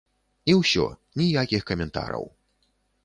І 0.53 0.53
ўсё, 0.61 0.85
ніякіх 1.21 1.67
каментараў. 1.73 2.25